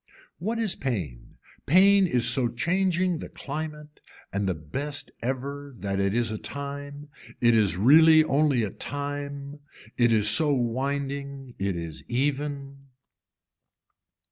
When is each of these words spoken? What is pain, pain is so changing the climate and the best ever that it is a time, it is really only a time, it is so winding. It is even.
What 0.39 0.57
is 0.57 0.73
pain, 0.73 1.37
pain 1.67 2.07
is 2.07 2.27
so 2.27 2.47
changing 2.47 3.19
the 3.19 3.29
climate 3.29 3.99
and 4.33 4.49
the 4.49 4.55
best 4.55 5.11
ever 5.21 5.75
that 5.77 5.99
it 5.99 6.15
is 6.15 6.31
a 6.31 6.39
time, 6.39 7.09
it 7.39 7.53
is 7.53 7.77
really 7.77 8.23
only 8.23 8.63
a 8.63 8.71
time, 8.71 9.59
it 9.99 10.11
is 10.11 10.27
so 10.27 10.51
winding. 10.55 11.53
It 11.59 11.75
is 11.75 12.03
even. 12.07 12.87